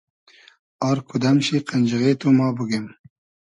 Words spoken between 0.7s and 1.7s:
از کودئم شی